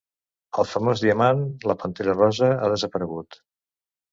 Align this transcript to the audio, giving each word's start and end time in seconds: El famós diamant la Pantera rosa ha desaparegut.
El 0.61 0.65
famós 0.69 1.03
diamant 1.03 1.43
la 1.73 1.75
Pantera 1.83 2.17
rosa 2.17 2.51
ha 2.57 2.73
desaparegut. 2.75 3.43